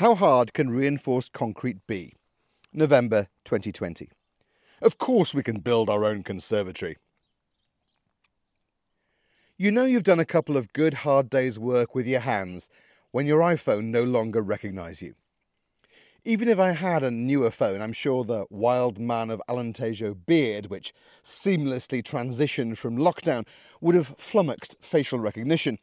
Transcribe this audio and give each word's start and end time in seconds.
How 0.00 0.14
hard 0.14 0.54
can 0.54 0.70
reinforced 0.70 1.34
concrete 1.34 1.86
be? 1.86 2.14
November 2.72 3.26
2020. 3.44 4.08
Of 4.80 4.96
course, 4.96 5.34
we 5.34 5.42
can 5.42 5.60
build 5.60 5.90
our 5.90 6.06
own 6.06 6.22
conservatory. 6.22 6.96
You 9.58 9.70
know 9.70 9.84
you've 9.84 10.02
done 10.02 10.18
a 10.18 10.24
couple 10.24 10.56
of 10.56 10.72
good 10.72 10.94
hard 10.94 11.28
days' 11.28 11.58
work 11.58 11.94
with 11.94 12.06
your 12.06 12.20
hands 12.20 12.70
when 13.10 13.26
your 13.26 13.40
iPhone 13.40 13.88
no 13.88 14.02
longer 14.02 14.40
recognises 14.40 15.02
you. 15.02 15.14
Even 16.24 16.48
if 16.48 16.58
I 16.58 16.72
had 16.72 17.02
a 17.02 17.10
newer 17.10 17.50
phone, 17.50 17.82
I'm 17.82 17.92
sure 17.92 18.24
the 18.24 18.46
wild 18.48 18.98
man 18.98 19.28
of 19.28 19.42
Alentejo 19.50 20.16
beard, 20.24 20.68
which 20.68 20.94
seamlessly 21.22 22.02
transitioned 22.02 22.78
from 22.78 22.96
lockdown, 22.96 23.46
would 23.82 23.96
have 23.96 24.14
flummoxed 24.16 24.78
facial 24.80 25.18
recognition. 25.18 25.78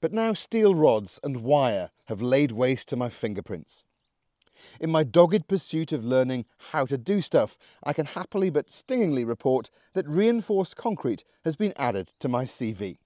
But 0.00 0.12
now 0.12 0.32
steel 0.32 0.74
rods 0.74 1.20
and 1.22 1.42
wire 1.42 1.90
have 2.06 2.22
laid 2.22 2.52
waste 2.52 2.88
to 2.88 2.96
my 2.96 3.10
fingerprints. 3.10 3.84
In 4.80 4.90
my 4.90 5.04
dogged 5.04 5.48
pursuit 5.48 5.92
of 5.92 6.04
learning 6.04 6.44
how 6.72 6.86
to 6.86 6.98
do 6.98 7.20
stuff, 7.20 7.56
I 7.82 7.92
can 7.92 8.06
happily 8.06 8.50
but 8.50 8.70
stingingly 8.70 9.24
report 9.24 9.70
that 9.94 10.08
reinforced 10.08 10.76
concrete 10.76 11.24
has 11.44 11.56
been 11.56 11.72
added 11.76 12.12
to 12.20 12.28
my 12.28 12.44
CV. 12.44 12.98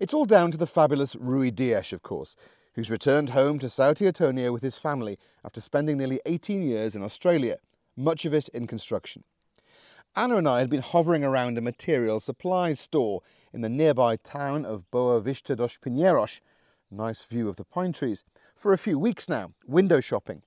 It's 0.00 0.14
all 0.14 0.24
down 0.24 0.50
to 0.50 0.58
the 0.58 0.66
fabulous 0.66 1.14
Rui 1.14 1.50
Dias, 1.50 1.92
of 1.92 2.02
course, 2.02 2.36
who's 2.74 2.90
returned 2.90 3.30
home 3.30 3.58
to 3.60 3.68
Sao 3.68 3.92
Teotonio 3.92 4.52
with 4.52 4.62
his 4.62 4.76
family 4.76 5.18
after 5.44 5.60
spending 5.60 5.98
nearly 5.98 6.20
18 6.26 6.62
years 6.62 6.96
in 6.96 7.02
Australia, 7.02 7.58
much 7.96 8.24
of 8.24 8.34
it 8.34 8.48
in 8.48 8.66
construction. 8.66 9.24
Ana 10.14 10.36
and 10.36 10.46
I 10.46 10.58
had 10.58 10.68
been 10.68 10.82
hovering 10.82 11.24
around 11.24 11.56
a 11.56 11.62
material 11.62 12.20
supplies 12.20 12.78
store 12.78 13.22
in 13.50 13.62
the 13.62 13.70
nearby 13.70 14.16
town 14.16 14.66
of 14.66 14.90
Boa 14.90 15.22
Vista 15.22 15.56
dos 15.56 15.78
Pinheiros, 15.78 16.40
nice 16.90 17.24
view 17.24 17.48
of 17.48 17.56
the 17.56 17.64
pine 17.64 17.94
trees, 17.94 18.22
for 18.54 18.74
a 18.74 18.78
few 18.78 18.98
weeks 18.98 19.26
now, 19.26 19.54
window 19.66 20.00
shopping. 20.00 20.42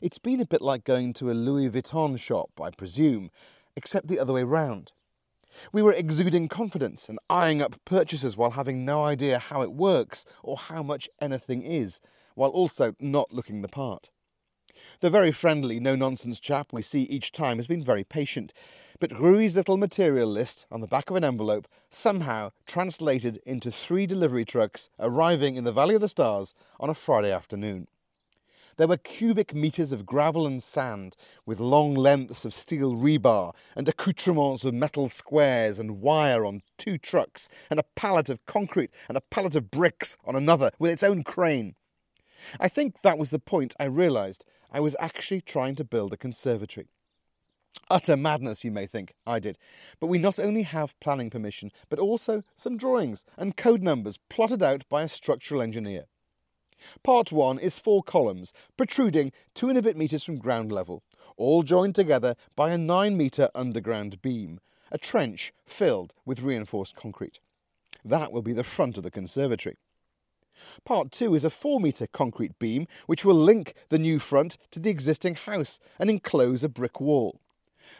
It's 0.00 0.16
been 0.18 0.40
a 0.40 0.46
bit 0.46 0.62
like 0.62 0.84
going 0.84 1.12
to 1.14 1.30
a 1.30 1.34
Louis 1.34 1.68
Vuitton 1.68 2.18
shop, 2.18 2.52
I 2.58 2.70
presume, 2.70 3.30
except 3.76 4.08
the 4.08 4.18
other 4.18 4.32
way 4.32 4.44
round. 4.44 4.92
We 5.74 5.82
were 5.82 5.92
exuding 5.92 6.48
confidence 6.48 7.06
and 7.06 7.18
eyeing 7.28 7.60
up 7.60 7.76
purchases 7.84 8.34
while 8.34 8.52
having 8.52 8.86
no 8.86 9.04
idea 9.04 9.38
how 9.38 9.60
it 9.60 9.72
works 9.72 10.24
or 10.42 10.56
how 10.56 10.82
much 10.82 11.10
anything 11.20 11.62
is, 11.64 12.00
while 12.34 12.50
also 12.50 12.94
not 12.98 13.30
looking 13.30 13.60
the 13.60 13.68
part. 13.68 14.08
The 15.00 15.10
very 15.10 15.32
friendly, 15.32 15.80
no 15.80 15.96
nonsense 15.96 16.40
chap 16.40 16.72
we 16.72 16.80
see 16.80 17.02
each 17.02 17.30
time 17.30 17.58
has 17.58 17.66
been 17.66 17.84
very 17.84 18.04
patient, 18.04 18.54
but 18.98 19.18
Rui's 19.18 19.56
little 19.56 19.76
material 19.76 20.28
list 20.28 20.66
on 20.70 20.80
the 20.80 20.86
back 20.86 21.10
of 21.10 21.16
an 21.16 21.24
envelope 21.24 21.68
somehow 21.90 22.50
translated 22.66 23.40
into 23.44 23.70
three 23.70 24.06
delivery 24.06 24.44
trucks 24.44 24.88
arriving 24.98 25.56
in 25.56 25.64
the 25.64 25.72
Valley 25.72 25.94
of 25.94 26.00
the 26.00 26.08
Stars 26.08 26.54
on 26.80 26.88
a 26.88 26.94
Friday 26.94 27.30
afternoon. 27.30 27.88
There 28.76 28.88
were 28.88 28.98
cubic 28.98 29.54
metres 29.54 29.92
of 29.92 30.04
gravel 30.04 30.46
and 30.46 30.62
sand, 30.62 31.16
with 31.46 31.60
long 31.60 31.94
lengths 31.94 32.44
of 32.44 32.52
steel 32.52 32.94
rebar 32.94 33.54
and 33.74 33.88
accoutrements 33.88 34.64
of 34.64 34.74
metal 34.74 35.08
squares 35.08 35.78
and 35.78 36.02
wire 36.02 36.44
on 36.44 36.62
two 36.76 36.98
trucks, 36.98 37.48
and 37.70 37.80
a 37.80 37.86
pallet 37.94 38.28
of 38.28 38.44
concrete 38.44 38.90
and 39.08 39.16
a 39.16 39.22
pallet 39.22 39.56
of 39.56 39.70
bricks 39.70 40.18
on 40.26 40.36
another 40.36 40.70
with 40.78 40.90
its 40.90 41.02
own 41.02 41.22
crane. 41.22 41.74
I 42.60 42.68
think 42.68 43.00
that 43.00 43.18
was 43.18 43.30
the 43.30 43.38
point 43.38 43.74
I 43.80 43.84
realised 43.84 44.44
I 44.70 44.80
was 44.80 44.96
actually 45.00 45.40
trying 45.40 45.74
to 45.76 45.84
build 45.84 46.12
a 46.12 46.18
conservatory. 46.18 46.88
Utter 47.90 48.16
madness, 48.16 48.64
you 48.64 48.70
may 48.70 48.86
think. 48.86 49.14
I 49.26 49.38
did. 49.38 49.58
But 50.00 50.08
we 50.08 50.18
not 50.18 50.38
only 50.38 50.62
have 50.62 50.98
planning 51.00 51.30
permission, 51.30 51.70
but 51.88 51.98
also 51.98 52.42
some 52.54 52.76
drawings 52.76 53.24
and 53.36 53.56
code 53.56 53.82
numbers 53.82 54.18
plotted 54.28 54.62
out 54.62 54.88
by 54.88 55.02
a 55.02 55.08
structural 55.08 55.62
engineer. 55.62 56.06
Part 57.02 57.32
1 57.32 57.58
is 57.58 57.78
four 57.78 58.02
columns, 58.02 58.52
protruding 58.76 59.32
two 59.54 59.68
and 59.68 59.78
a 59.78 59.82
bit 59.82 59.96
metres 59.96 60.22
from 60.22 60.36
ground 60.36 60.70
level, 60.70 61.02
all 61.36 61.62
joined 61.62 61.94
together 61.94 62.34
by 62.54 62.70
a 62.70 62.78
9 62.78 63.16
metre 63.16 63.48
underground 63.54 64.20
beam, 64.22 64.60
a 64.92 64.98
trench 64.98 65.52
filled 65.64 66.14
with 66.24 66.42
reinforced 66.42 66.94
concrete. 66.94 67.40
That 68.04 68.32
will 68.32 68.42
be 68.42 68.52
the 68.52 68.64
front 68.64 68.96
of 68.96 69.02
the 69.02 69.10
conservatory. 69.10 69.76
Part 70.84 71.12
2 71.12 71.34
is 71.34 71.44
a 71.44 71.50
4 71.50 71.80
metre 71.80 72.06
concrete 72.06 72.58
beam 72.58 72.86
which 73.06 73.24
will 73.24 73.34
link 73.34 73.74
the 73.88 73.98
new 73.98 74.18
front 74.18 74.56
to 74.70 74.80
the 74.80 74.90
existing 74.90 75.34
house 75.34 75.78
and 75.98 76.08
enclose 76.08 76.64
a 76.64 76.68
brick 76.68 77.00
wall. 77.00 77.40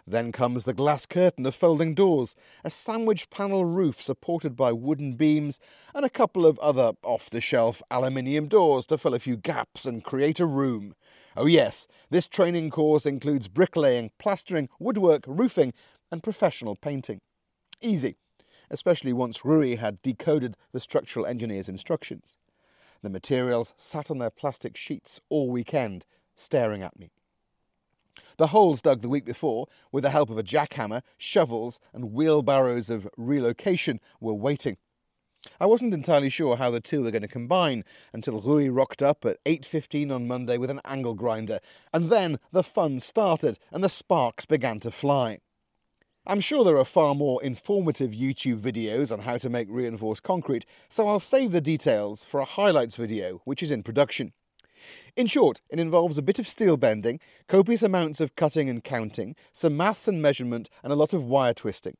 Then 0.07 0.33
comes 0.33 0.65
the 0.65 0.73
glass 0.73 1.07
curtain 1.07 1.47
of 1.47 1.55
folding 1.55 1.95
doors, 1.95 2.35
a 2.65 2.71
sandwich 2.71 3.31
panel 3.31 3.65
roof 3.65 4.01
supported 4.01 4.57
by 4.57 4.73
wooden 4.73 5.15
beams, 5.15 5.61
and 5.95 6.05
a 6.05 6.11
couple 6.11 6.47
of 6.47 6.59
other 6.59 6.93
off 7.03 7.31
the 7.31 7.41
shelf 7.41 7.83
aluminium 7.91 8.49
doors 8.49 8.87
to 8.87 8.99
fill 8.99 9.15
a 9.15 9.19
few 9.19 9.37
gaps 9.37 9.85
and 9.85 10.05
create 10.05 10.41
a 10.41 10.47
room. 10.47 10.95
Oh, 11.37 11.47
yes, 11.47 11.87
this 12.11 12.27
training 12.27 12.71
course 12.71 13.05
includes 13.05 13.49
bricklaying, 13.49 14.11
plastering, 14.19 14.69
woodwork, 14.79 15.25
roofing, 15.27 15.75
and 16.11 16.23
professional 16.23 16.77
painting. 16.77 17.21
Easy, 17.83 18.17
especially 18.71 19.13
once 19.13 19.45
Rui 19.45 19.77
had 19.77 20.01
decoded 20.03 20.57
the 20.73 20.81
structural 20.81 21.27
engineer's 21.27 21.69
instructions. 21.69 22.37
The 23.03 23.11
materials 23.11 23.75
sat 23.77 24.11
on 24.11 24.19
their 24.19 24.31
plastic 24.31 24.77
sheets 24.77 25.21
all 25.29 25.51
weekend, 25.51 26.07
staring 26.35 26.83
at 26.83 26.99
me. 26.99 27.11
The 28.39 28.49
holes 28.49 28.83
dug 28.83 29.01
the 29.01 29.09
week 29.09 29.25
before, 29.25 29.67
with 29.91 30.05
the 30.05 30.11
help 30.11 30.29
of 30.29 30.37
a 30.37 30.43
jackhammer, 30.43 31.03
shovels, 31.17 31.81
and 31.95 32.13
wheelbarrows 32.13 32.91
of 32.91 33.09
relocation, 33.17 33.99
were 34.21 34.35
waiting. 34.35 34.77
I 35.61 35.67
wasn't 35.67 35.95
entirely 35.95 36.29
sure 36.29 36.57
how 36.57 36.71
the 36.71 36.81
two 36.81 37.03
were 37.03 37.11
going 37.11 37.23
to 37.23 37.29
combine 37.29 37.85
until 38.13 38.41
Rui 38.41 38.69
rocked 38.69 39.03
up 39.03 39.25
at 39.25 39.43
8.15 39.45 40.13
on 40.13 40.29
Monday 40.29 40.59
with 40.59 40.71
an 40.71 40.81
angle 40.85 41.15
grinder, 41.15 41.61
and 41.95 42.11
then 42.11 42.39
the 42.53 42.63
fun 42.63 43.01
started 43.01 43.59
and 43.71 43.83
the 43.83 43.89
sparks 43.89 44.45
began 44.45 44.81
to 44.81 44.91
fly. 44.91 45.39
I'm 46.27 46.41
sure 46.41 46.65
there 46.65 46.77
are 46.77 46.85
far 46.85 47.15
more 47.15 47.43
informative 47.43 48.11
YouTube 48.11 48.61
videos 48.61 49.13
on 49.13 49.21
how 49.21 49.39
to 49.39 49.49
make 49.49 49.69
reinforced 49.71 50.25
concrete, 50.25 50.67
so 50.89 51.07
I'll 51.07 51.21
save 51.21 51.53
the 51.53 51.61
details 51.61 52.25
for 52.25 52.41
a 52.41 52.45
highlights 52.45 52.97
video 52.97 53.41
which 53.45 53.63
is 53.63 53.71
in 53.71 53.85
production. 53.85 54.33
In 55.17 55.27
short, 55.27 55.61
it 55.69 55.81
involves 55.81 56.19
a 56.19 56.23
bit 56.23 56.39
of 56.39 56.49
steel 56.49 56.77
bending, 56.77 57.21
copious 57.49 57.83
amounts 57.83 58.21
of 58.21 58.37
cutting 58.37 58.69
and 58.69 58.85
counting, 58.85 59.35
some 59.53 59.77
maths 59.77 60.09
and 60.09 60.21
measurement, 60.21 60.69
and 60.83 60.93
a 60.93 60.97
lot 60.97 61.13
of 61.13 61.25
wire 61.25 61.55
twisting. 61.55 61.97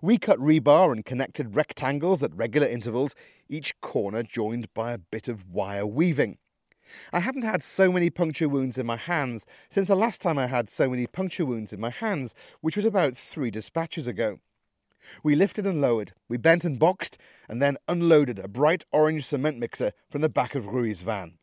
We 0.00 0.18
cut 0.18 0.38
rebar 0.38 0.92
and 0.92 1.04
connected 1.04 1.54
rectangles 1.54 2.22
at 2.22 2.34
regular 2.34 2.66
intervals, 2.66 3.14
each 3.48 3.78
corner 3.80 4.22
joined 4.22 4.72
by 4.74 4.92
a 4.92 4.98
bit 4.98 5.28
of 5.28 5.48
wire 5.48 5.86
weaving. 5.86 6.38
I 7.12 7.20
haven't 7.20 7.44
had 7.44 7.62
so 7.62 7.90
many 7.90 8.10
puncture 8.10 8.48
wounds 8.48 8.78
in 8.78 8.86
my 8.86 8.96
hands 8.96 9.46
since 9.70 9.88
the 9.88 9.96
last 9.96 10.20
time 10.20 10.38
I 10.38 10.46
had 10.46 10.68
so 10.68 10.88
many 10.88 11.06
puncture 11.06 11.46
wounds 11.46 11.72
in 11.72 11.80
my 11.80 11.90
hands, 11.90 12.34
which 12.60 12.76
was 12.76 12.84
about 12.84 13.16
three 13.16 13.50
dispatches 13.50 14.06
ago. 14.06 14.38
We 15.22 15.34
lifted 15.34 15.66
and 15.66 15.80
lowered, 15.80 16.12
we 16.28 16.36
bent 16.36 16.64
and 16.64 16.78
boxed, 16.78 17.18
and 17.48 17.60
then 17.60 17.76
unloaded 17.88 18.38
a 18.38 18.48
bright 18.48 18.84
orange 18.92 19.24
cement 19.24 19.58
mixer 19.58 19.92
from 20.10 20.20
the 20.20 20.28
back 20.28 20.54
of 20.54 20.68
Rui's 20.68 21.02
van. 21.02 21.38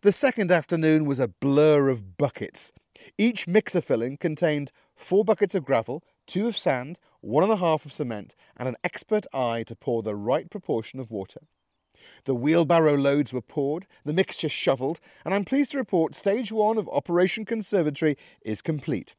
The 0.00 0.12
second 0.12 0.50
afternoon 0.50 1.04
was 1.04 1.20
a 1.20 1.28
blur 1.28 1.88
of 1.88 2.16
buckets. 2.16 2.72
Each 3.18 3.46
mixer 3.46 3.80
filling 3.80 4.16
contained 4.16 4.72
four 4.94 5.24
buckets 5.24 5.54
of 5.54 5.64
gravel, 5.64 6.02
two 6.26 6.46
of 6.46 6.56
sand, 6.56 6.98
one 7.20 7.42
and 7.42 7.52
a 7.52 7.56
half 7.56 7.84
of 7.84 7.92
cement, 7.92 8.34
and 8.56 8.68
an 8.68 8.76
expert 8.84 9.26
eye 9.32 9.62
to 9.66 9.76
pour 9.76 10.02
the 10.02 10.14
right 10.14 10.50
proportion 10.50 11.00
of 11.00 11.10
water. 11.10 11.40
The 12.24 12.34
wheelbarrow 12.34 12.96
loads 12.96 13.32
were 13.32 13.40
poured, 13.40 13.86
the 14.04 14.12
mixture 14.12 14.48
shovelled, 14.48 15.00
and 15.24 15.32
I'm 15.34 15.44
pleased 15.44 15.72
to 15.72 15.78
report 15.78 16.14
stage 16.14 16.52
one 16.52 16.78
of 16.78 16.88
Operation 16.88 17.44
Conservatory 17.44 18.16
is 18.42 18.62
complete. 18.62 19.14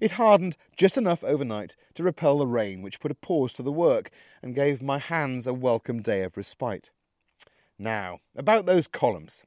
It 0.00 0.12
hardened 0.12 0.56
just 0.76 0.98
enough 0.98 1.24
overnight 1.24 1.76
to 1.94 2.02
repel 2.02 2.38
the 2.38 2.46
rain, 2.46 2.82
which 2.82 3.00
put 3.00 3.10
a 3.10 3.14
pause 3.14 3.52
to 3.54 3.62
the 3.62 3.72
work 3.72 4.10
and 4.42 4.54
gave 4.54 4.82
my 4.82 4.98
hands 4.98 5.46
a 5.46 5.54
welcome 5.54 6.02
day 6.02 6.22
of 6.22 6.36
respite. 6.36 6.90
Now, 7.78 8.20
about 8.36 8.66
those 8.66 8.86
columns. 8.86 9.44